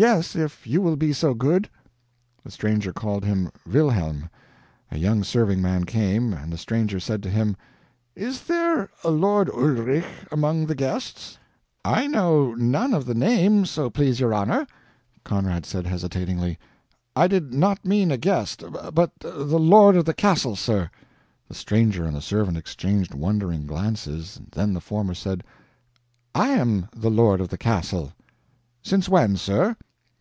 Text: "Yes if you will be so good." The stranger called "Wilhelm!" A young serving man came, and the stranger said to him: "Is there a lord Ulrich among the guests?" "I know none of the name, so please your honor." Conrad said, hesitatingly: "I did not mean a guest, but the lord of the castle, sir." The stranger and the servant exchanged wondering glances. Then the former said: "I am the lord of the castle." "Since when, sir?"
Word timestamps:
"Yes 0.00 0.36
if 0.36 0.64
you 0.64 0.80
will 0.80 0.94
be 0.94 1.12
so 1.12 1.34
good." 1.34 1.68
The 2.44 2.52
stranger 2.52 2.92
called 2.92 3.26
"Wilhelm!" 3.66 4.30
A 4.92 4.96
young 4.96 5.24
serving 5.24 5.60
man 5.60 5.86
came, 5.86 6.32
and 6.32 6.52
the 6.52 6.56
stranger 6.56 7.00
said 7.00 7.20
to 7.24 7.28
him: 7.30 7.56
"Is 8.14 8.44
there 8.44 8.90
a 9.02 9.10
lord 9.10 9.50
Ulrich 9.50 10.04
among 10.30 10.66
the 10.66 10.76
guests?" 10.76 11.38
"I 11.84 12.06
know 12.06 12.54
none 12.54 12.94
of 12.94 13.06
the 13.06 13.14
name, 13.16 13.66
so 13.66 13.90
please 13.90 14.20
your 14.20 14.32
honor." 14.32 14.68
Conrad 15.24 15.66
said, 15.66 15.84
hesitatingly: 15.84 16.60
"I 17.16 17.26
did 17.26 17.52
not 17.52 17.84
mean 17.84 18.12
a 18.12 18.16
guest, 18.16 18.62
but 18.94 19.10
the 19.18 19.58
lord 19.58 19.96
of 19.96 20.04
the 20.04 20.14
castle, 20.14 20.54
sir." 20.54 20.90
The 21.48 21.54
stranger 21.54 22.04
and 22.04 22.14
the 22.14 22.22
servant 22.22 22.56
exchanged 22.56 23.14
wondering 23.14 23.66
glances. 23.66 24.40
Then 24.52 24.74
the 24.74 24.80
former 24.80 25.14
said: 25.14 25.42
"I 26.36 26.50
am 26.50 26.88
the 26.94 27.10
lord 27.10 27.40
of 27.40 27.48
the 27.48 27.58
castle." 27.58 28.12
"Since 28.80 29.08
when, 29.08 29.36
sir?" 29.36 29.74